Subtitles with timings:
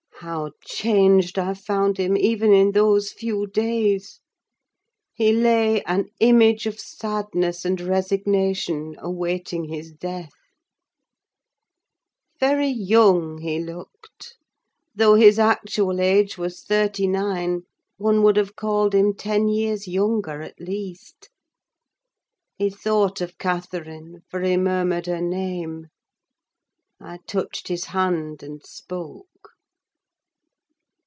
[0.23, 4.19] How changed I found him, even in those few days!
[5.15, 10.29] He lay an image of sadness and resignation awaiting his death.
[12.39, 14.35] Very young he looked:
[14.93, 17.63] though his actual age was thirty nine,
[17.97, 21.29] one would have called him ten years younger, at least.
[22.59, 25.87] He thought of Catherine; for he murmured her name.
[26.99, 29.27] I touched his hand, and spoke.